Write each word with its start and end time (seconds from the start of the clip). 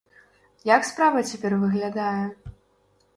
Як 0.75 0.87
справа 0.91 1.21
цяпер 1.31 1.53
выглядае? 1.65 2.25